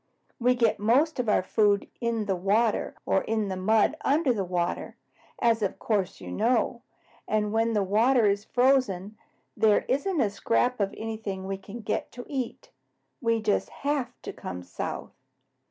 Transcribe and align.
We 0.39 0.55
get 0.55 0.79
most 0.79 1.19
of 1.19 1.29
our 1.29 1.43
food 1.43 1.87
in 1.99 2.25
the 2.25 2.35
water 2.35 2.95
or 3.05 3.21
in 3.21 3.49
the 3.49 3.55
mud 3.55 3.97
under 4.03 4.33
the 4.33 4.43
water, 4.43 4.97
as 5.39 5.61
of 5.61 5.77
course 5.77 6.19
you 6.19 6.31
know, 6.31 6.81
and 7.27 7.53
when 7.53 7.73
the 7.73 7.83
water 7.83 8.25
is 8.25 8.43
frozen, 8.43 9.15
there 9.55 9.85
isn't 9.87 10.19
a 10.19 10.31
scrap 10.31 10.79
of 10.79 10.91
anything 10.97 11.45
we 11.45 11.59
can 11.59 11.81
get 11.81 12.11
to 12.13 12.25
eat. 12.27 12.71
We 13.21 13.43
just 13.43 13.69
HAVE 13.69 14.11
to 14.23 14.33
come 14.33 14.63
south. 14.63 15.11